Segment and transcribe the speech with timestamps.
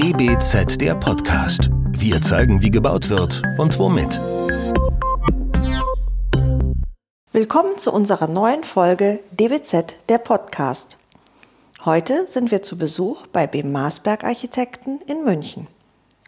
[0.00, 1.70] DBZ der Podcast.
[1.90, 4.20] Wir zeigen, wie gebaut wird und womit.
[7.32, 10.98] Willkommen zu unserer neuen Folge DBZ der Podcast.
[11.84, 15.66] Heute sind wir zu Besuch bei BEM Marsberg Architekten in München.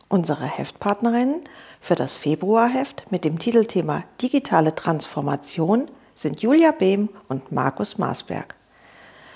[0.09, 1.43] Unsere Heftpartnerinnen
[1.79, 8.57] für das Februarheft mit dem Titelthema Digitale Transformation sind Julia Behm und Markus Marsberg.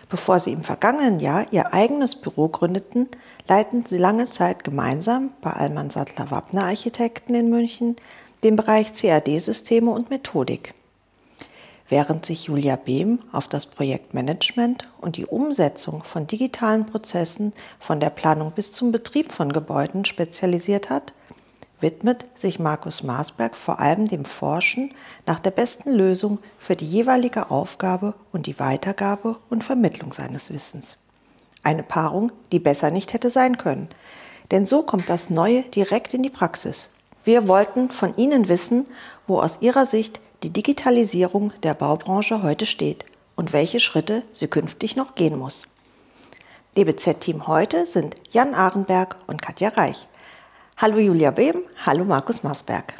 [0.09, 3.09] Bevor sie im vergangenen Jahr ihr eigenes Büro gründeten,
[3.47, 7.97] leiteten sie lange Zeit gemeinsam bei Allmann Sattler Wappner Architekten in München
[8.43, 10.75] den Bereich CAD-Systeme und Methodik.
[11.89, 18.11] Während sich Julia Behm auf das Projektmanagement und die Umsetzung von digitalen Prozessen von der
[18.11, 21.13] Planung bis zum Betrieb von Gebäuden spezialisiert hat,
[21.81, 24.95] widmet sich Markus Marsberg vor allem dem Forschen
[25.27, 30.97] nach der besten Lösung für die jeweilige Aufgabe und die Weitergabe und Vermittlung seines Wissens.
[31.65, 33.89] Eine Paarung, die besser nicht hätte sein können.
[34.51, 36.91] Denn so kommt das Neue direkt in die Praxis.
[37.25, 38.85] Wir wollten von Ihnen wissen,
[39.27, 43.05] wo aus Ihrer Sicht die Digitalisierung der Baubranche heute steht
[43.35, 45.67] und welche Schritte sie künftig noch gehen muss.
[46.77, 50.07] DBZ-Team heute sind Jan Ahrenberg und Katja Reich.
[50.77, 52.95] Hallo Julia Behm, hallo Markus Marsberg.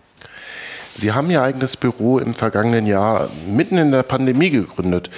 [0.97, 5.11] Sie haben Ihr eigenes Büro im vergangenen Jahr mitten in der Pandemie gegründet.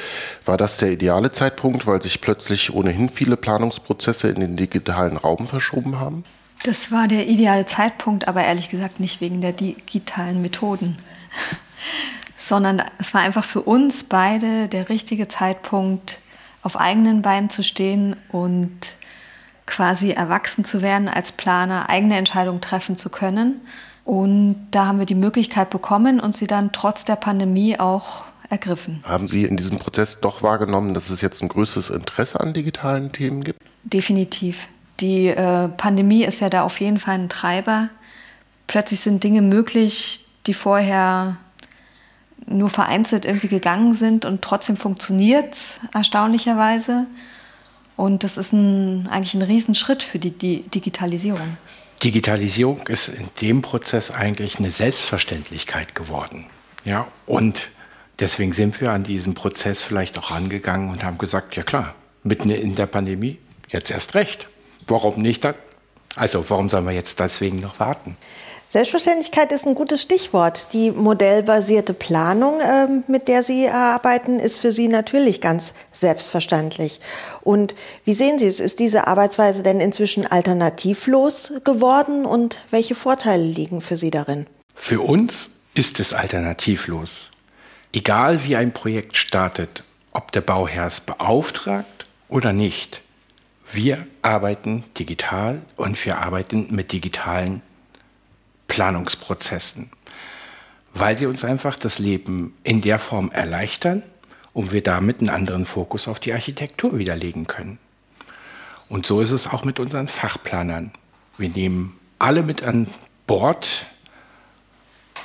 [0.44, 5.46] War das der ideale Zeitpunkt, weil sich plötzlich ohnehin viele Planungsprozesse in den digitalen Raum
[5.46, 6.24] verschoben haben?
[6.64, 10.96] Das war der ideale Zeitpunkt, aber ehrlich gesagt nicht wegen der digitalen Methoden,
[12.38, 16.18] sondern es war einfach für uns beide der richtige Zeitpunkt,
[16.62, 18.96] auf eigenen Beinen zu stehen und
[19.66, 23.60] quasi erwachsen zu werden als Planer, eigene Entscheidungen treffen zu können.
[24.06, 29.02] Und da haben wir die Möglichkeit bekommen und sie dann trotz der Pandemie auch ergriffen.
[29.04, 33.10] Haben Sie in diesem Prozess doch wahrgenommen, dass es jetzt ein größeres Interesse an digitalen
[33.10, 33.60] Themen gibt?
[33.82, 34.68] Definitiv.
[35.00, 37.88] Die äh, Pandemie ist ja da auf jeden Fall ein Treiber.
[38.68, 41.36] Plötzlich sind Dinge möglich, die vorher
[42.46, 47.08] nur vereinzelt irgendwie gegangen sind und trotzdem funktioniert es erstaunlicherweise.
[47.96, 51.56] Und das ist ein, eigentlich ein Riesenschritt für die, die Digitalisierung.
[52.02, 56.46] Digitalisierung ist in dem Prozess eigentlich eine Selbstverständlichkeit geworden.
[56.84, 57.68] Ja, und
[58.20, 62.50] deswegen sind wir an diesem Prozess vielleicht auch angegangen und haben gesagt, ja klar, mitten
[62.50, 64.48] in der Pandemie, jetzt erst recht.
[64.86, 65.54] Warum nicht dann?
[66.14, 68.16] Also warum sollen wir jetzt deswegen noch warten?
[68.68, 70.72] Selbstverständlichkeit ist ein gutes Stichwort.
[70.72, 77.00] Die modellbasierte Planung, ähm, mit der Sie arbeiten, ist für Sie natürlich ganz selbstverständlich.
[77.42, 78.58] Und wie sehen Sie es?
[78.58, 84.46] Ist diese Arbeitsweise denn inzwischen alternativlos geworden und welche Vorteile liegen für Sie darin?
[84.74, 87.30] Für uns ist es alternativlos.
[87.92, 93.00] Egal wie ein Projekt startet, ob der Bauherr es beauftragt oder nicht,
[93.72, 97.62] wir arbeiten digital und wir arbeiten mit digitalen
[98.76, 99.90] Planungsprozessen,
[100.92, 104.02] weil sie uns einfach das Leben in der Form erleichtern
[104.52, 107.78] und wir damit einen anderen Fokus auf die Architektur widerlegen können.
[108.90, 110.92] Und so ist es auch mit unseren Fachplanern.
[111.38, 112.86] Wir nehmen alle mit an
[113.26, 113.86] Bord,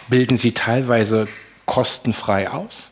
[0.07, 1.27] bilden sie teilweise
[1.65, 2.91] kostenfrei aus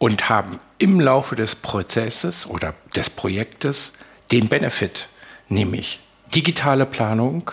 [0.00, 3.92] und haben im Laufe des Prozesses oder des Projektes
[4.32, 5.08] den Benefit,
[5.48, 6.00] nämlich
[6.34, 7.52] digitale Planung,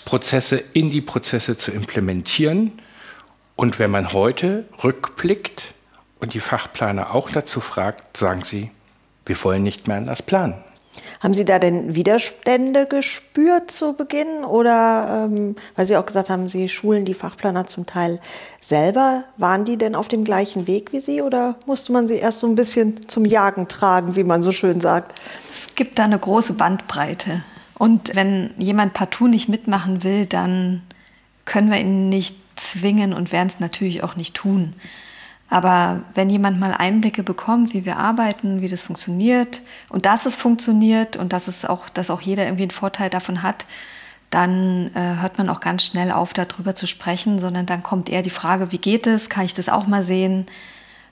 [0.00, 2.72] Prozesse in die Prozesse zu implementieren.
[3.56, 5.74] Und wenn man heute rückblickt
[6.20, 8.70] und die Fachplaner auch dazu fragt, sagen sie,
[9.26, 10.54] wir wollen nicht mehr anders planen.
[11.20, 14.44] Haben Sie da denn Widerstände gespürt zu Beginn?
[14.44, 18.20] Oder, ähm, weil Sie auch gesagt haben, Sie schulen die Fachplaner zum Teil
[18.60, 19.24] selber.
[19.36, 22.46] Waren die denn auf dem gleichen Weg wie Sie oder musste man sie erst so
[22.46, 25.18] ein bisschen zum Jagen tragen, wie man so schön sagt?
[25.50, 27.42] Es gibt da eine große Bandbreite.
[27.82, 30.82] Und wenn jemand partout nicht mitmachen will, dann
[31.44, 34.74] können wir ihn nicht zwingen und werden es natürlich auch nicht tun.
[35.50, 40.36] Aber wenn jemand mal Einblicke bekommt, wie wir arbeiten, wie das funktioniert und dass es
[40.36, 43.66] funktioniert und dass es auch, dass auch jeder irgendwie einen Vorteil davon hat,
[44.30, 48.22] dann äh, hört man auch ganz schnell auf, darüber zu sprechen, sondern dann kommt eher
[48.22, 49.28] die Frage, wie geht es?
[49.28, 50.46] Kann ich das auch mal sehen?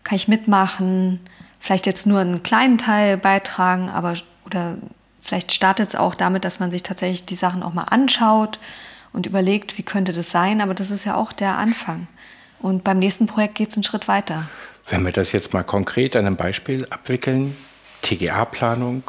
[0.05, 1.19] Kann ich mitmachen?
[1.58, 4.14] Vielleicht jetzt nur einen kleinen Teil beitragen, aber
[4.46, 4.76] oder
[5.20, 8.58] Vielleicht startet es auch damit, dass man sich tatsächlich die Sachen auch mal anschaut
[9.12, 10.61] und überlegt, wie könnte das sein.
[10.61, 12.06] Aber das ist ja auch der Anfang.
[12.58, 14.49] Und beim nächsten Projekt geht es einen Schritt weiter.
[14.87, 17.56] Wenn wir das jetzt mal konkret an einem Beispiel abwickeln,
[18.02, 19.02] TGA-Planung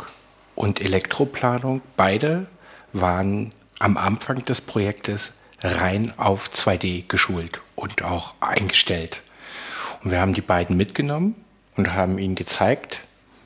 [0.55, 2.45] und Elektroplanung, beide
[2.93, 3.49] waren
[3.79, 5.31] am Anfang des Projektes
[5.63, 9.21] rein auf 2D geschult und auch eingestellt.
[10.03, 11.35] Und wir haben die beiden mitgenommen
[11.75, 13.01] und haben ihnen gezeigt,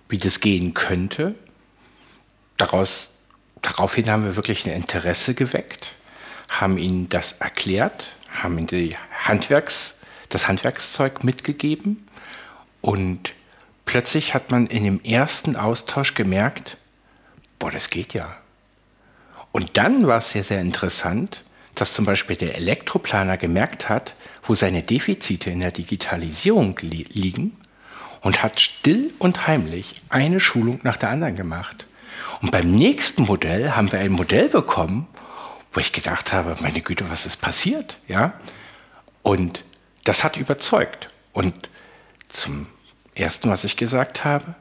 [0.09, 1.35] wie das gehen könnte
[2.57, 3.15] daraus
[3.61, 5.93] daraufhin haben wir wirklich ein Interesse geweckt,
[6.49, 9.99] haben ihnen das erklärt, haben ihnen die Handwerks,
[10.29, 12.05] das Handwerkszeug mitgegeben
[12.81, 13.33] und
[13.85, 16.77] plötzlich hat man in dem ersten Austausch gemerkt,
[17.59, 18.37] boah, das geht ja.
[19.51, 21.43] Und dann war es sehr, sehr interessant,
[21.75, 27.57] dass zum Beispiel der Elektroplaner gemerkt hat, wo seine Defizite in der Digitalisierung li liegen
[28.21, 31.85] und hat still und heimlich eine Schulung nach der anderen gemacht.
[32.41, 35.07] Und beim nächsten Modell haben wir ein Modell bekommen,
[35.73, 37.97] wo ich gedacht habe, meine Güte, was ist passiert?
[38.07, 38.33] Ja?
[39.23, 39.63] Und
[40.03, 41.09] das hat überzeugt.
[41.33, 41.53] Und
[42.27, 42.67] zum
[43.13, 44.55] ersten, was ich gesagt habe,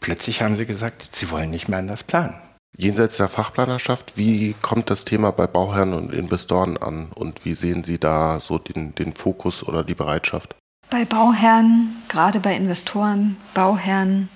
[0.00, 2.34] plötzlich haben sie gesagt, sie wollen nicht mehr anders planen.
[2.78, 7.84] Jenseits der Fachplanerschaft, wie kommt das Thema bei Bauherren und Investoren an und wie sehen
[7.84, 10.54] Sie da so den, den Fokus oder die Bereitschaft?
[10.90, 14.28] Bei Bauherren, gerade bei Investoren, Bauherren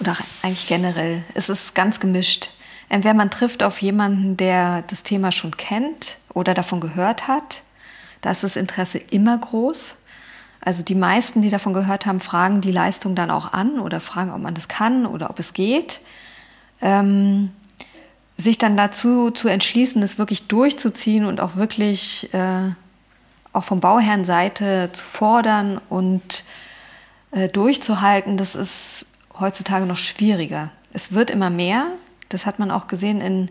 [0.00, 2.50] oder eigentlich generell, ist es ganz gemischt.
[2.88, 7.62] Entweder man trifft auf jemanden, der das Thema schon kennt oder davon gehört hat.
[8.20, 9.96] Da ist das Interesse immer groß.
[10.60, 14.32] Also die meisten, die davon gehört haben, fragen die Leistung dann auch an oder fragen,
[14.32, 16.00] ob man das kann oder ob es geht.
[16.80, 17.50] Ähm,
[18.36, 22.70] sich dann dazu zu entschließen, das wirklich durchzuziehen und auch wirklich äh,
[23.52, 26.44] auch von Bauherrenseite zu fordern und
[27.32, 29.06] äh, durchzuhalten, das ist
[29.40, 30.70] heutzutage noch schwieriger.
[30.92, 31.86] Es wird immer mehr.
[32.28, 33.50] Das hat man auch gesehen in,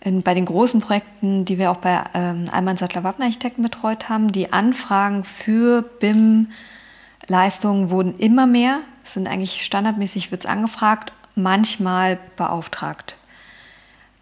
[0.00, 4.32] in, bei den großen Projekten, die wir auch bei ähm, Alman Sattler Waffenarchitekten betreut haben.
[4.32, 8.80] Die Anfragen für BIM-Leistungen wurden immer mehr.
[9.04, 13.16] Es sind eigentlich standardmäßig wird's angefragt, manchmal beauftragt.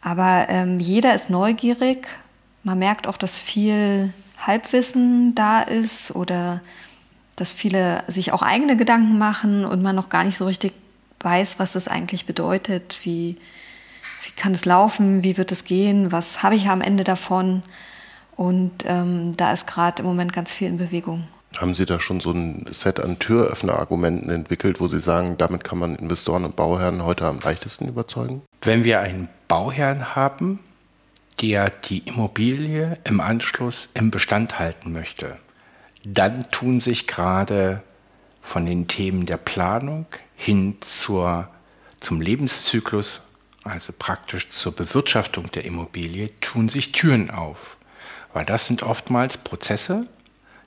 [0.03, 2.07] Aber ähm, jeder ist neugierig.
[2.63, 6.61] Man merkt auch, dass viel Halbwissen da ist oder
[7.37, 10.73] dass viele sich auch eigene Gedanken machen und man noch gar nicht so richtig
[11.26, 13.37] weiß, was das eigentlich bedeutet, wie,
[14.25, 17.62] wie kann es laufen, wie wird es gehen, was habe ich am Ende davon.
[18.37, 21.25] Und ähm, da ist gerade im Moment ganz viel in Bewegung.
[21.58, 25.78] Haben Sie da schon so ein Set an Türöffnerargumenten entwickelt, wo Sie sagen, damit kann
[25.78, 28.43] man Investoren und Bauherren heute am leichtesten überzeugen?
[28.62, 30.61] Wenn wir einen Bauherrn haben,
[31.40, 35.38] der die Immobilie im Anschluss im Bestand halten möchte,
[36.06, 37.82] dann tun sich gerade
[38.43, 40.06] von den Themen der Planung
[40.37, 41.49] hin zur,
[42.00, 43.23] zum Lebenszyklus,
[43.65, 47.77] also praktisch zur Bewirtschaftung der Immobilie, tun sich Türen auf.
[48.33, 50.09] Weil das sind oftmals Prozesse,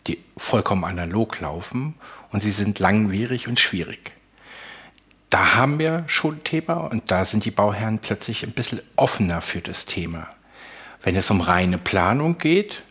[0.08, 1.96] die vollkommen analog laufen
[2.32, 4.14] und sie sind langwierig und schwierig
[5.30, 9.42] da haben wir schon ein Thema und da sind die Bauherren plötzlich ein bisschen offener
[9.42, 10.28] für das Thema.
[11.04, 12.84] Wenn es um reine Planung geht,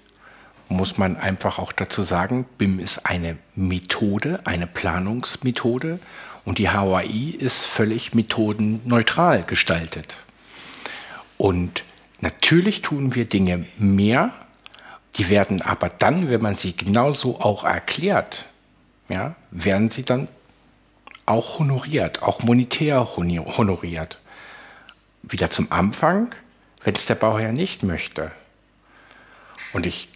[0.68, 5.98] muss man einfach auch dazu sagen, BIM ist eine Methode, eine Planungsmethode
[6.48, 10.16] und die HOI ist völlig methodenneutral gestaltet.
[11.36, 11.84] Und
[12.22, 14.32] natürlich tun wir Dinge mehr,
[15.16, 18.46] die werden aber dann, wenn man sie genauso auch erklärt,
[19.10, 20.26] ja, werden sie dann
[21.26, 24.18] auch honoriert, auch monetär honoriert.
[25.22, 26.34] Wieder zum Anfang,
[26.82, 28.32] wenn es der Bauherr nicht möchte
[29.74, 30.08] und ich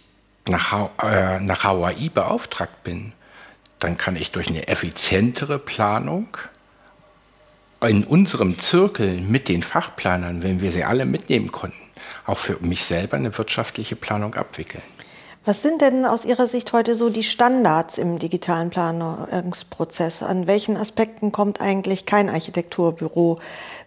[0.47, 3.13] nach, äh, nach HAI beauftragt bin,
[3.83, 6.27] dann kann ich durch eine effizientere Planung
[7.81, 11.77] in unserem Zirkel mit den Fachplanern, wenn wir sie alle mitnehmen konnten,
[12.25, 14.83] auch für mich selber eine wirtschaftliche Planung abwickeln.
[15.45, 20.23] Was sind denn aus Ihrer Sicht heute so die Standards im digitalen Planungsprozess?
[20.23, 23.39] An welchen Aspekten kommt eigentlich kein Architekturbüro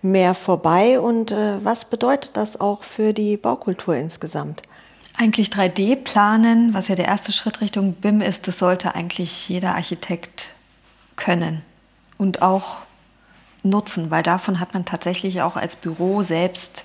[0.02, 4.61] mehr vorbei und äh, was bedeutet das auch für die Baukultur insgesamt?
[5.18, 9.75] Eigentlich 3D planen, was ja der erste Schritt Richtung BIM ist, das sollte eigentlich jeder
[9.75, 10.52] Architekt
[11.16, 11.62] können
[12.18, 12.82] und auch
[13.62, 16.85] nutzen, weil davon hat man tatsächlich auch als Büro selbst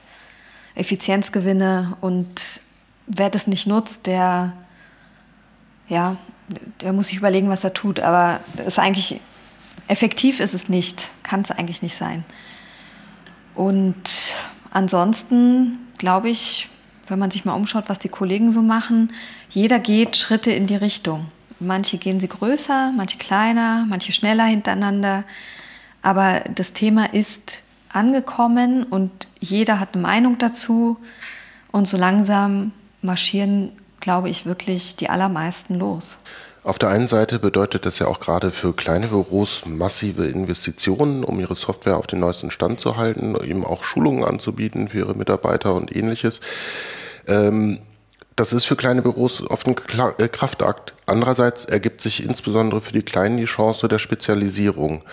[0.75, 2.61] Effizienzgewinne und
[3.05, 4.53] wer das nicht nutzt, der,
[5.89, 6.15] ja,
[6.81, 7.99] der muss sich überlegen, was er tut.
[7.99, 9.19] Aber ist eigentlich,
[9.87, 12.23] effektiv ist es nicht, kann es eigentlich nicht sein.
[13.55, 14.33] Und
[14.71, 16.69] ansonsten glaube ich,
[17.07, 19.11] wenn man sich mal umschaut, was die Kollegen so machen,
[19.49, 21.27] jeder geht Schritte in die Richtung.
[21.59, 25.23] Manche gehen sie größer, manche kleiner, manche schneller hintereinander.
[26.01, 30.97] Aber das Thema ist angekommen und jeder hat eine Meinung dazu.
[31.71, 36.17] Und so langsam marschieren, glaube ich, wirklich die allermeisten los.
[36.63, 41.39] Auf der einen Seite bedeutet das ja auch gerade für kleine Büros massive Investitionen, um
[41.39, 45.73] ihre Software auf den neuesten Stand zu halten, eben auch Schulungen anzubieten für ihre Mitarbeiter
[45.73, 46.39] und ähnliches.
[47.27, 47.79] Ähm,
[48.35, 49.75] das ist für kleine Büros oft ein
[50.17, 50.93] äh, Kraftakt.
[51.07, 55.03] Andererseits ergibt sich insbesondere für die Kleinen die Chance der Spezialisierung.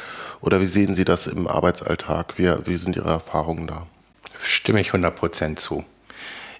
[0.42, 2.38] Oder wie sehen Sie das im Arbeitsalltag?
[2.38, 3.86] Wie, wie sind Ihre Erfahrungen da?
[4.40, 5.84] stimme ich 100% zu.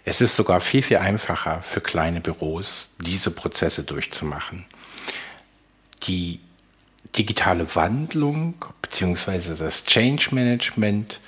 [0.05, 4.65] Es ist sogar viel, viel einfacher für kleine Büros, diese Prozesse durchzumachen.
[6.05, 6.41] Die
[7.17, 9.55] digitale Wandlung bzw.
[9.59, 11.21] das Change Management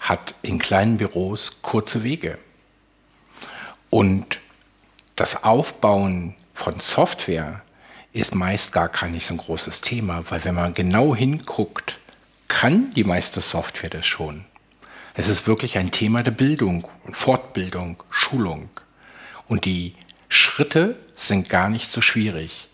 [0.00, 2.38] hat in kleinen Büros kurze Wege.
[3.90, 4.40] Und
[5.14, 7.62] das Aufbauen von Software
[8.12, 11.98] ist meist gar kein nicht so ein großes Thema, weil wenn man genau hinguckt,
[12.48, 14.44] kann die meiste Software das schon.
[15.14, 18.70] Es ist wirklich ein Thema der Bildung und Fortbildung, Schulung.
[19.48, 19.94] Und die
[20.28, 22.68] Schritte sind gar nicht so schwierig.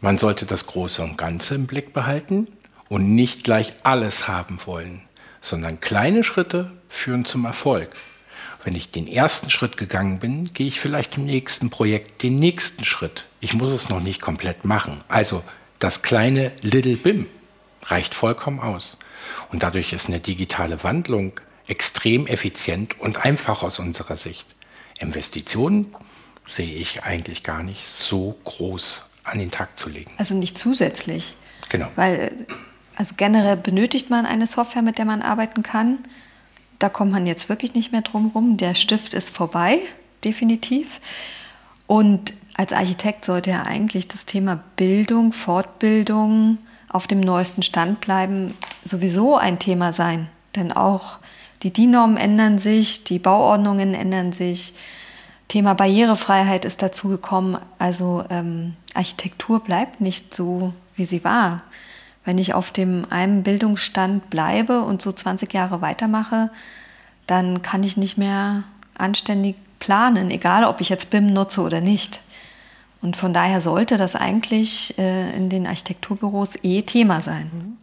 [0.00, 2.46] Man sollte das Große und Ganze im Blick behalten
[2.88, 5.02] und nicht gleich alles haben wollen,
[5.40, 7.90] sondern kleine Schritte führen zum Erfolg.
[8.62, 12.84] Wenn ich den ersten Schritt gegangen bin, gehe ich vielleicht im nächsten Projekt den nächsten
[12.84, 13.26] Schritt.
[13.40, 15.02] Ich muss es noch nicht komplett machen.
[15.08, 15.42] Also
[15.80, 17.26] das kleine Little BIM
[17.82, 18.96] reicht vollkommen aus.
[19.50, 24.46] Und dadurch ist eine digitale Wandlung extrem effizient und einfach aus unserer Sicht.
[25.00, 25.94] Investitionen
[26.48, 30.10] sehe ich eigentlich gar nicht so groß an den Tag zu legen.
[30.18, 31.34] Also nicht zusätzlich.
[31.68, 31.88] Genau.
[31.96, 32.32] Weil,
[32.96, 35.98] also generell benötigt man eine Software, mit der man arbeiten kann.
[36.78, 38.56] Da kommt man jetzt wirklich nicht mehr drum rum.
[38.56, 39.80] Der Stift ist vorbei,
[40.24, 41.00] definitiv.
[41.86, 46.58] Und als Architekt sollte ja eigentlich das Thema Bildung, Fortbildung,
[46.88, 48.54] auf dem neuesten Stand bleiben,
[48.84, 50.28] sowieso ein Thema sein.
[50.56, 51.18] Denn auch
[51.62, 54.74] die DIN-Normen ändern sich, die Bauordnungen ändern sich.
[55.48, 57.58] Thema Barrierefreiheit ist dazugekommen.
[57.78, 61.58] Also ähm, Architektur bleibt nicht so, wie sie war.
[62.24, 66.50] Wenn ich auf dem einen Bildungsstand bleibe und so 20 Jahre weitermache,
[67.26, 68.64] dann kann ich nicht mehr
[68.98, 72.20] anständig planen, egal ob ich jetzt BIM nutze oder nicht.
[73.00, 77.50] Und von daher sollte das eigentlich äh, in den Architekturbüros eh Thema sein.
[77.54, 77.76] Mhm.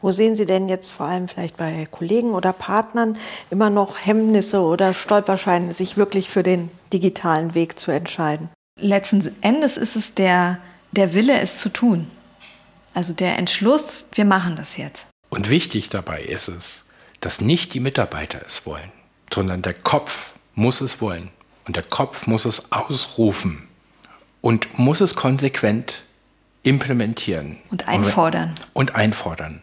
[0.00, 3.16] Wo sehen Sie denn jetzt vor allem vielleicht bei Kollegen oder Partnern
[3.50, 8.48] immer noch Hemmnisse oder Stolperscheine, sich wirklich für den digitalen Weg zu entscheiden?
[8.80, 10.58] Letzten Endes ist es der,
[10.92, 12.10] der Wille, es zu tun.
[12.92, 15.06] Also der Entschluss, wir machen das jetzt.
[15.30, 16.84] Und wichtig dabei ist es,
[17.20, 18.92] dass nicht die Mitarbeiter es wollen,
[19.32, 21.30] sondern der Kopf muss es wollen.
[21.66, 23.66] Und der Kopf muss es ausrufen
[24.40, 26.02] und muss es konsequent
[26.62, 27.58] implementieren.
[27.70, 28.54] Und einfordern.
[28.72, 29.62] Und einfordern.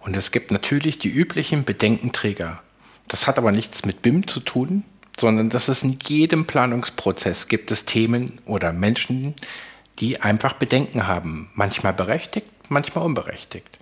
[0.00, 2.62] Und es gibt natürlich die üblichen Bedenkenträger.
[3.08, 4.84] Das hat aber nichts mit BIM zu tun,
[5.18, 9.34] sondern dass es in jedem Planungsprozess gibt es Themen oder Menschen,
[10.00, 11.50] die einfach Bedenken haben.
[11.54, 13.78] Manchmal berechtigt, manchmal unberechtigt.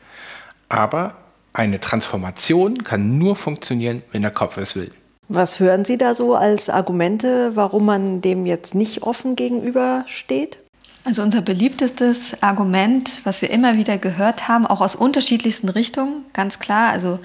[0.69, 1.17] Aber
[1.53, 4.93] eine Transformation kann nur funktionieren, wenn der Kopf es will.
[5.29, 10.59] Was hören Sie da so als Argumente, warum man dem jetzt nicht offen gegenübersteht?
[11.05, 16.59] Also unser beliebtestes Argument, was wir immer wieder gehört haben, auch aus unterschiedlichsten Richtungen, ganz
[16.59, 17.21] klar, also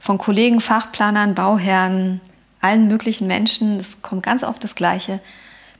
[0.00, 2.20] von Kollegen, Fachplanern, Bauherren,
[2.60, 5.20] allen möglichen Menschen, es kommt ganz oft das Gleiche.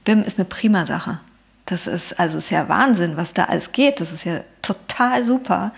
[0.04, 1.20] BIM ist eine prima Sache.
[1.66, 4.00] Das ist also ist ja Wahnsinn, was da alles geht.
[4.00, 5.72] Das ist ja total super.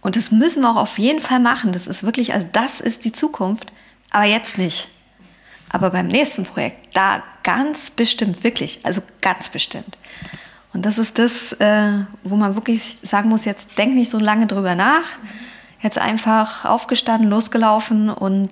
[0.00, 1.72] Und das müssen wir auch auf jeden Fall machen.
[1.72, 3.72] Das ist wirklich, also das ist die Zukunft,
[4.10, 4.88] aber jetzt nicht.
[5.70, 9.98] Aber beim nächsten Projekt, da ganz bestimmt, wirklich, also ganz bestimmt.
[10.72, 11.92] Und das ist das, äh,
[12.24, 15.18] wo man wirklich sagen muss, jetzt denk nicht so lange drüber nach.
[15.82, 18.50] Jetzt einfach aufgestanden, losgelaufen und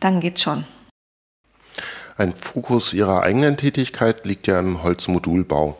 [0.00, 0.64] dann geht's schon.
[2.16, 5.78] Ein Fokus Ihrer eigenen Tätigkeit liegt ja im Holzmodulbau.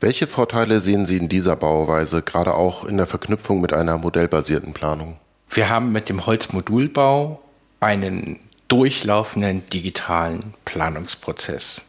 [0.00, 4.72] Welche Vorteile sehen Sie in dieser Bauweise, gerade auch in der Verknüpfung mit einer modellbasierten
[4.72, 5.16] Planung?
[5.48, 7.40] Wir haben mit dem Holzmodulbau
[7.80, 11.82] einen durchlaufenden digitalen Planungsprozess.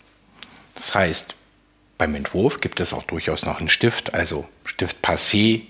[0.76, 1.36] Das heißt,
[1.98, 5.62] beim Entwurf gibt es auch durchaus noch einen Stift, also Stift per se,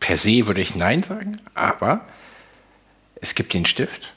[0.00, 2.04] per se würde ich Nein sagen, aber
[3.20, 4.15] es gibt den Stift.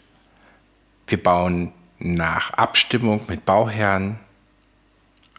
[1.09, 4.19] Wir bauen nach Abstimmung mit Bauherren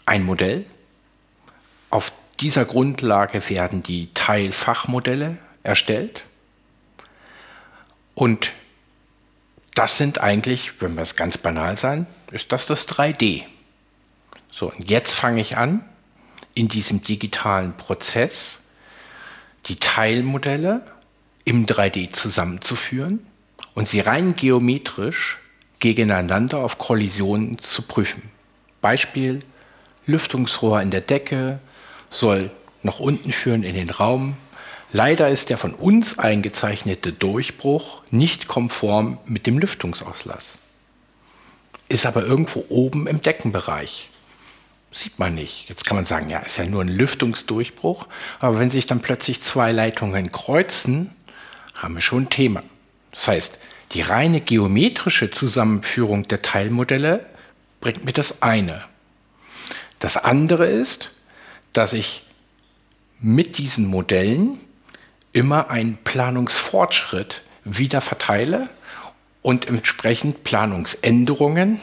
[0.05, 0.67] ein Modell.
[1.91, 6.25] Auf dieser Grundlage werden die Teilfachmodelle erstellt.
[8.15, 8.53] Und
[9.75, 13.45] das sind eigentlich, wenn wir es ganz banal sein, ist das das 3D.
[14.51, 15.85] So, und jetzt fange ich an,
[16.55, 18.59] in diesem digitalen Prozess
[19.67, 20.83] die Teilmodelle
[21.45, 23.25] im 3D zusammenzuführen
[23.75, 25.40] und sie rein geometrisch
[25.81, 28.23] gegeneinander auf Kollisionen zu prüfen.
[28.81, 29.41] Beispiel,
[30.07, 31.59] Lüftungsrohr in der Decke
[32.09, 32.51] soll
[32.83, 34.37] nach unten führen in den Raum,
[34.93, 40.59] Leider ist der von uns eingezeichnete Durchbruch nicht konform mit dem Lüftungsauslass.
[41.89, 44.09] Ist aber irgendwo oben im Deckenbereich.
[44.91, 45.69] Sieht man nicht.
[45.69, 48.09] Jetzt kann man sagen, ja, ist ja nur ein Lüftungsdurchbruch.
[48.41, 51.15] Aber wenn sich dann plötzlich zwei Leitungen kreuzen,
[51.75, 52.61] haben wir schon ein Thema.
[53.13, 53.59] Das heißt,
[53.93, 57.27] Die reine geometrische Zusammenführung der Teilmodelle
[57.81, 58.85] bringt mir das eine.
[59.99, 61.11] Das andere ist,
[61.73, 62.25] dass ich
[63.19, 64.59] mit diesen Modellen
[65.33, 68.69] immer einen Planungsfortschritt wieder verteile
[69.43, 71.81] und entsprechend Planungsänderungen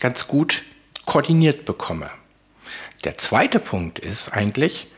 [0.00, 0.62] ganz gut
[1.04, 2.10] koordiniert bekomme.
[3.04, 4.88] Der zweite Punkt ist eigentlich,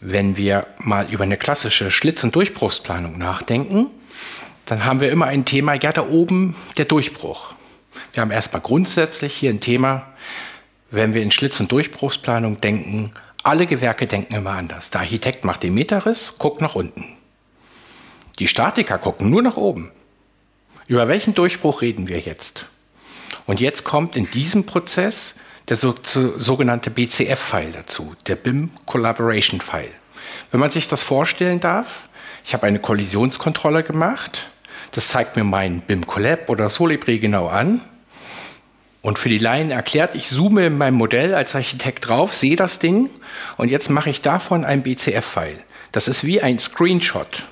[0.00, 3.90] wenn wir mal über eine klassische Schlitz- und Durchbruchsplanung nachdenken,
[4.66, 7.54] dann haben wir immer ein Thema, ja, da oben der Durchbruch.
[8.12, 10.06] Wir haben erstmal grundsätzlich hier ein Thema,
[10.90, 13.10] wenn wir in Schlitz- und Durchbruchsplanung denken,
[13.42, 14.90] alle Gewerke denken immer anders.
[14.90, 17.16] Der Architekt macht den Meterriss, guckt nach unten.
[18.38, 19.90] Die Statiker gucken nur nach oben.
[20.86, 22.66] Über welchen Durchbruch reden wir jetzt?
[23.46, 25.34] Und jetzt kommt in diesem Prozess
[25.68, 25.94] der so,
[26.38, 29.94] sogenannte BCF-File dazu, der BIM Collaboration File.
[30.50, 32.08] Wenn man sich das vorstellen darf,
[32.44, 34.50] ich habe eine Kollisionskontrolle gemacht,
[34.92, 37.80] das zeigt mir mein BIM Collab oder Solibri genau an.
[39.00, 42.78] Und für die Laien erklärt, ich zoome in meinem Modell als Architekt drauf, sehe das
[42.78, 43.10] Ding
[43.56, 45.58] und jetzt mache ich davon ein BCF-File.
[45.90, 47.44] Das ist wie ein Screenshot.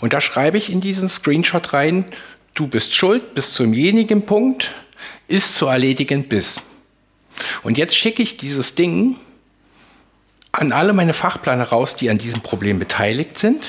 [0.00, 2.06] Und da schreibe ich in diesen Screenshot rein,
[2.54, 4.72] du bist schuld bis zum jenigen Punkt,
[5.28, 6.62] ist zu erledigen bis.
[7.62, 9.16] Und jetzt schicke ich dieses Ding
[10.52, 13.62] an alle meine Fachplaner raus, die an diesem Problem beteiligt sind.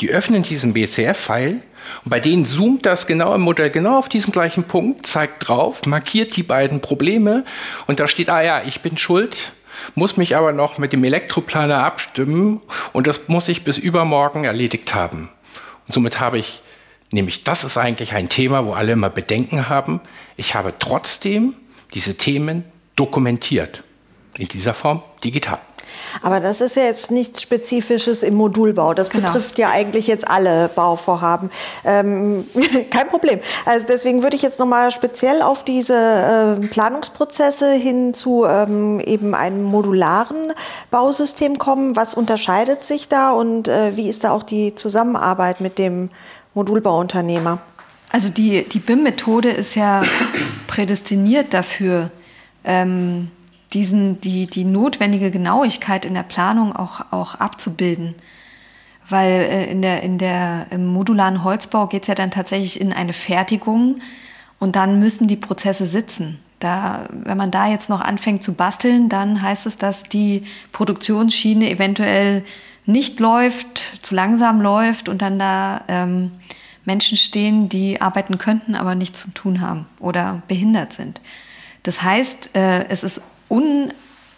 [0.00, 1.60] Die öffnen diesen BCF-File
[2.04, 5.86] und bei denen zoomt das genau im Modell genau auf diesen gleichen Punkt, zeigt drauf,
[5.86, 7.44] markiert die beiden Probleme
[7.86, 9.52] und da steht, ah ja, ich bin schuld,
[9.94, 12.60] muss mich aber noch mit dem Elektroplaner abstimmen
[12.92, 15.28] und das muss ich bis übermorgen erledigt haben.
[15.86, 16.62] Und somit habe ich,
[17.10, 20.00] nämlich das ist eigentlich ein Thema, wo alle immer Bedenken haben,
[20.36, 21.54] ich habe trotzdem
[21.92, 22.64] diese Themen
[22.96, 23.84] dokumentiert.
[24.36, 25.60] In dieser Form digital.
[26.22, 28.94] Aber das ist ja jetzt nichts Spezifisches im Modulbau.
[28.94, 29.26] Das genau.
[29.26, 31.50] betrifft ja eigentlich jetzt alle Bauvorhaben.
[31.84, 32.44] Ähm,
[32.90, 33.40] kein Problem.
[33.66, 39.34] Also deswegen würde ich jetzt nochmal speziell auf diese äh, Planungsprozesse hin zu ähm, eben
[39.34, 40.52] einem modularen
[40.90, 41.96] Bausystem kommen.
[41.96, 46.10] Was unterscheidet sich da und äh, wie ist da auch die Zusammenarbeit mit dem
[46.54, 47.58] Modulbauunternehmer?
[48.10, 50.02] Also die, die BIM-Methode ist ja
[50.68, 52.10] prädestiniert dafür,
[52.64, 53.30] ähm,
[53.74, 58.14] diesen, die, die notwendige Genauigkeit in der Planung auch, auch abzubilden.
[59.08, 62.92] Weil äh, in der, in der, im modularen Holzbau geht es ja dann tatsächlich in
[62.92, 63.96] eine Fertigung
[64.58, 66.38] und dann müssen die Prozesse sitzen.
[66.60, 71.68] Da, wenn man da jetzt noch anfängt zu basteln, dann heißt es, dass die Produktionsschiene
[71.68, 72.44] eventuell
[72.86, 76.30] nicht läuft, zu langsam läuft und dann da ähm,
[76.84, 81.20] Menschen stehen, die arbeiten könnten, aber nichts zu tun haben oder behindert sind.
[81.82, 83.22] Das heißt, äh, es ist
[83.54, 83.92] un,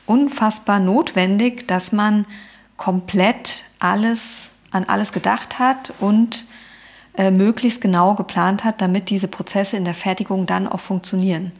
[0.06, 2.26] unfassbar notwendig, dass man
[2.76, 6.44] komplett alles an alles gedacht hat und
[7.16, 11.52] äh, möglichst genau geplant hat, damit diese Prozesse in der Fertigung dann auch funktionieren.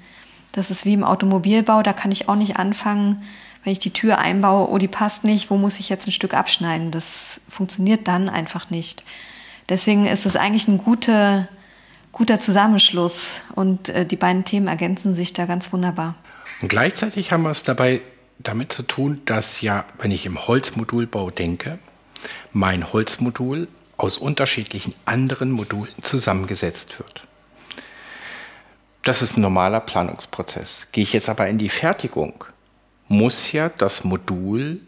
[0.53, 3.23] Das ist wie im Automobilbau, da kann ich auch nicht anfangen,
[3.64, 6.35] wenn ich die Tür einbaue, oh, die passt nicht, wo muss ich jetzt ein Stück
[6.35, 6.90] abschneiden?
[6.90, 9.03] Das funktioniert dann einfach nicht.
[9.69, 11.49] Deswegen ist es eigentlich ein guter,
[12.12, 16.14] guter Zusammenschluss und äh, die beiden Themen ergänzen sich da ganz wunderbar.
[16.62, 18.00] Und gleichzeitig haben wir es dabei
[18.38, 21.78] damit zu tun, dass ja, wenn ich im Holzmodulbau denke,
[22.52, 27.26] mein Holzmodul aus unterschiedlichen anderen Modulen zusammengesetzt wird.
[29.02, 30.88] Das ist ein normaler Planungsprozess.
[30.92, 32.44] Gehe ich jetzt aber in die Fertigung,
[33.09, 34.80] muss ja das Modul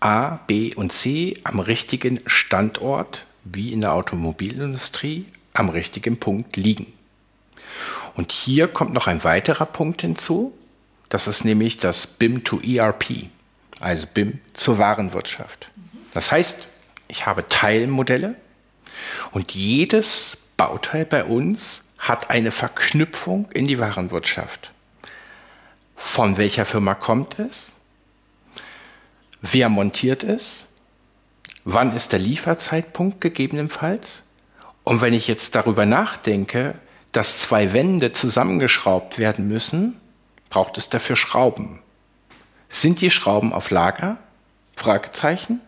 [0.00, 6.92] A, B und C am richtigen Standort, wie in der Automobilindustrie, am richtigen Punkt liegen.
[8.14, 10.52] Und hier kommt noch ein weiterer Punkt hinzu,
[11.08, 13.26] das ist nämlich das BIM to ERP,
[13.80, 15.70] also BIM zur Warenwirtschaft.
[16.12, 16.66] Das heißt,
[17.08, 18.34] ich habe Teilmodelle
[19.30, 24.72] und jedes Bauteil bei uns hat eine Verknüpfung in die Warenwirtschaft.
[25.96, 27.68] Von welcher Firma kommt es?
[29.40, 30.66] Wer montiert es?
[31.64, 34.22] Wann ist der Lieferzeitpunkt gegebenenfalls?
[34.84, 36.74] Und wenn ich jetzt darüber nachdenke,
[37.12, 40.00] dass zwei Wände zusammengeschraubt werden müssen,
[40.50, 41.80] Braucht es dafür Schrauben?
[42.68, 44.18] Sind die Schrauben auf Lager?
[44.76, 45.60] Fragezeichen.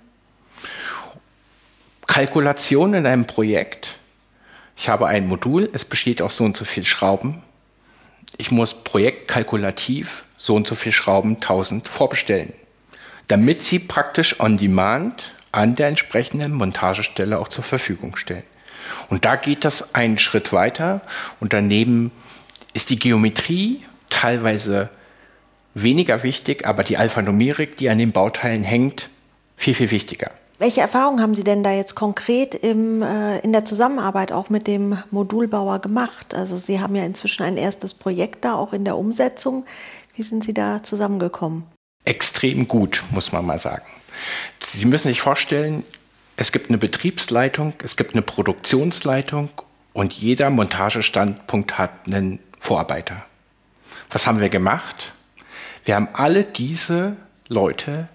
[2.07, 3.99] Kalkulation in einem Projekt.
[4.77, 7.43] Ich habe ein Modul, es besteht aus so und so viel Schrauben.
[8.39, 12.53] Ich muss projektkalkulativ so und so viel Schrauben 1000 vorbestellen,
[13.29, 18.45] damit sie praktisch on demand an der entsprechenden Montagestelle auch zur Verfügung stellen.
[19.09, 21.03] Und da geht das einen Schritt weiter
[21.41, 22.11] und daneben
[22.73, 23.85] ist die Geometrie
[24.21, 24.91] teilweise
[25.75, 29.09] weniger wichtig, aber die Alphanumerik, die an den Bauteilen hängt,
[29.57, 30.31] viel, viel wichtiger.
[30.59, 34.67] Welche Erfahrungen haben Sie denn da jetzt konkret im, äh, in der Zusammenarbeit auch mit
[34.67, 36.35] dem Modulbauer gemacht?
[36.35, 39.65] Also Sie haben ja inzwischen ein erstes Projekt da, auch in der Umsetzung.
[40.15, 41.65] Wie sind Sie da zusammengekommen?
[42.05, 43.87] Extrem gut, muss man mal sagen.
[44.63, 45.83] Sie müssen sich vorstellen,
[46.37, 49.49] es gibt eine Betriebsleitung, es gibt eine Produktionsleitung
[49.95, 53.25] und jeder Montagestandpunkt hat einen Vorarbeiter.
[54.11, 55.13] Was haben wir gemacht?
[55.85, 57.17] Wir haben alle diese
[57.49, 58.09] Leute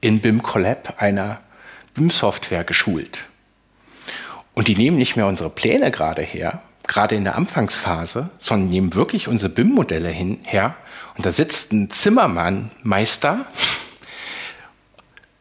[0.00, 1.40] in BIM Collab, einer
[1.94, 3.26] BIM-Software, geschult.
[4.54, 8.94] Und die nehmen nicht mehr unsere Pläne gerade her, gerade in der Anfangsphase, sondern nehmen
[8.94, 10.76] wirklich unsere BIM-Modelle her.
[11.16, 13.44] Und da sitzt ein Zimmermann-Meister,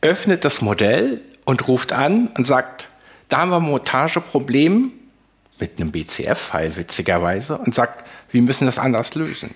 [0.02, 2.90] öffnet das Modell und ruft an und sagt,
[3.30, 4.92] da haben wir ein Montageproblem
[5.60, 9.56] mit einem BCF-File witzigerweise und sagt, wir müssen das anders lösen.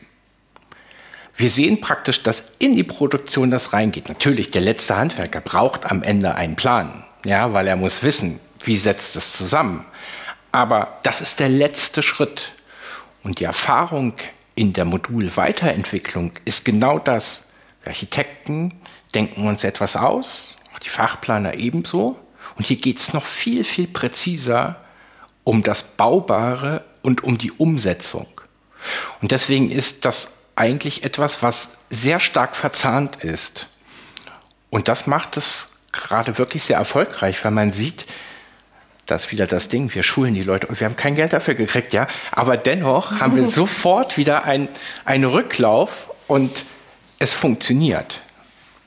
[1.37, 4.09] Wir sehen praktisch, dass in die Produktion das reingeht.
[4.09, 8.75] Natürlich, der letzte Handwerker braucht am Ende einen Plan, ja, weil er muss wissen, wie
[8.75, 9.85] setzt es zusammen.
[10.51, 12.53] Aber das ist der letzte Schritt.
[13.23, 14.13] Und die Erfahrung
[14.55, 17.49] in der Modulweiterentwicklung ist genau das.
[17.83, 18.73] Wir Architekten
[19.13, 22.19] denken uns etwas aus, die Fachplaner ebenso.
[22.55, 24.77] Und hier geht es noch viel, viel präziser
[25.43, 28.27] um das Baubare und um die Umsetzung.
[29.21, 33.67] Und deswegen ist das eigentlich etwas, was sehr stark verzahnt ist.
[34.69, 38.05] Und das macht es gerade wirklich sehr erfolgreich, weil man sieht,
[39.05, 41.93] das wieder das Ding, wir schulen die Leute und wir haben kein Geld dafür gekriegt,
[41.93, 42.07] ja.
[42.31, 44.67] Aber dennoch haben wir sofort wieder ein,
[45.05, 46.65] einen Rücklauf und
[47.19, 48.21] es funktioniert.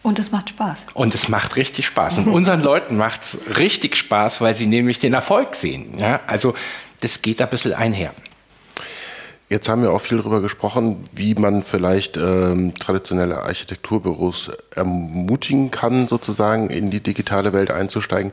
[0.02, 0.86] Und es macht Spaß.
[0.94, 2.18] Und es macht richtig Spaß.
[2.18, 5.98] Und unseren Leuten macht es richtig Spaß, weil sie nämlich den Erfolg sehen.
[5.98, 6.20] Ja?
[6.26, 6.54] Also
[7.00, 8.12] das geht ein bisschen einher.
[9.50, 16.06] Jetzt haben wir auch viel darüber gesprochen, wie man vielleicht ähm, traditionelle Architekturbüros ermutigen kann,
[16.06, 18.30] sozusagen in die digitale Welt einzusteigen.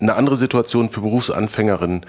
[0.00, 2.04] Eine andere Situation für Berufsanfängerinnen.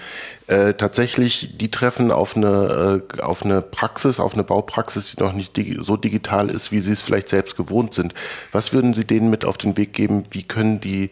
[0.48, 5.32] Äh, tatsächlich, die treffen auf eine, äh, auf eine Praxis, auf eine Baupraxis, die noch
[5.32, 8.12] nicht dig so digital ist, wie sie es vielleicht selbst gewohnt sind.
[8.52, 10.24] Was würden Sie denen mit auf den Weg geben?
[10.30, 11.10] Wie können die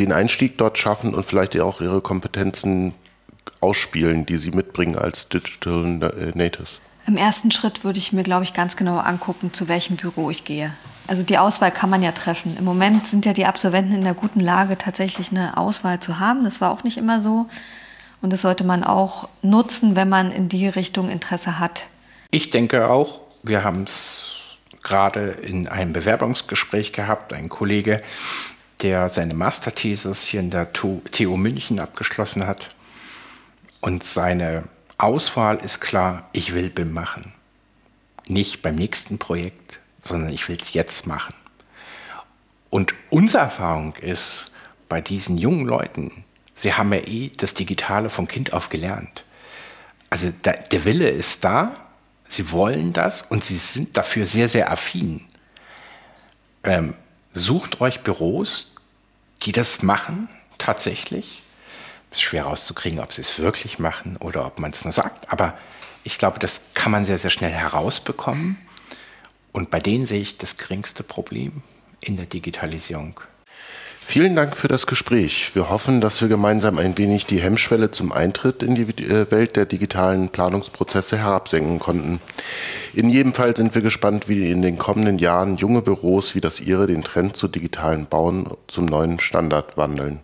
[0.00, 2.94] den Einstieg dort schaffen und vielleicht auch ihre Kompetenzen
[3.64, 5.84] ausspielen, die Sie mitbringen als Digital
[6.34, 6.80] Natives?
[7.06, 10.44] Im ersten Schritt würde ich mir, glaube ich, ganz genau angucken, zu welchem Büro ich
[10.44, 10.72] gehe.
[11.06, 12.56] Also die Auswahl kann man ja treffen.
[12.58, 16.44] Im Moment sind ja die Absolventen in der guten Lage, tatsächlich eine Auswahl zu haben.
[16.44, 17.46] Das war auch nicht immer so.
[18.22, 21.86] Und das sollte man auch nutzen, wenn man in die Richtung Interesse hat.
[22.30, 28.02] Ich denke auch, wir haben es gerade in einem Bewerbungsgespräch gehabt, ein Kollege,
[28.80, 32.74] der seine Masterthesis hier in der TU München abgeschlossen hat
[33.84, 34.64] und seine
[34.96, 37.34] Auswahl ist klar, ich will BIM machen.
[38.26, 41.34] Nicht beim nächsten Projekt, sondern ich will es jetzt machen.
[42.70, 44.52] Und unsere Erfahrung ist
[44.88, 49.24] bei diesen jungen Leuten, sie haben ja eh das Digitale vom Kind auf gelernt.
[50.08, 51.76] Also da, der Wille ist da,
[52.26, 55.26] sie wollen das und sie sind dafür sehr, sehr affin.
[56.62, 56.94] Ähm,
[57.34, 58.72] sucht euch Büros,
[59.42, 61.43] die das machen tatsächlich
[62.14, 65.30] ist schwer rauszukriegen, ob sie es wirklich machen oder ob man es nur sagt.
[65.30, 65.56] Aber
[66.04, 68.58] ich glaube, das kann man sehr, sehr schnell herausbekommen.
[69.52, 71.62] Und bei denen sehe ich das geringste Problem
[72.00, 73.20] in der Digitalisierung.
[74.06, 75.54] Vielen Dank für das Gespräch.
[75.54, 79.56] Wir hoffen, dass wir gemeinsam ein wenig die Hemmschwelle zum Eintritt in die äh, Welt
[79.56, 82.20] der digitalen Planungsprozesse herabsenken konnten.
[82.92, 86.60] In jedem Fall sind wir gespannt, wie in den kommenden Jahren junge Büros wie das
[86.60, 90.20] Ihre den Trend zu digitalen Bauen zum neuen Standard wandeln.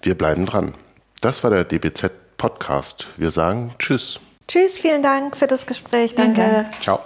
[0.00, 0.72] Wir bleiben dran.
[1.20, 3.08] Das war der DBZ Podcast.
[3.18, 4.18] Wir sagen Tschüss.
[4.48, 6.14] Tschüss, vielen Dank für das Gespräch.
[6.14, 6.40] Danke.
[6.40, 6.70] Danke.
[6.80, 7.00] Ciao.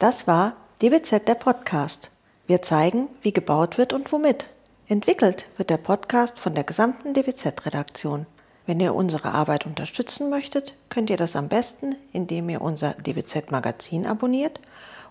[0.00, 2.10] Das war DBZ der Podcast.
[2.48, 4.46] Wir zeigen, wie gebaut wird und womit.
[4.88, 8.26] Entwickelt wird der Podcast von der gesamten DBZ-Redaktion.
[8.66, 14.06] Wenn ihr unsere Arbeit unterstützen möchtet, könnt ihr das am besten, indem ihr unser DBZ-Magazin
[14.06, 14.60] abonniert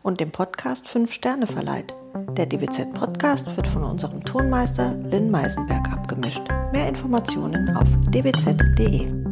[0.02, 1.94] und dem Podcast 5 Sterne verleiht.
[2.38, 6.43] Der DBZ-Podcast wird von unserem Tonmeister Lynn Meisenberg abgemischt.
[6.71, 9.23] Mehr Informationen auf dbz.de.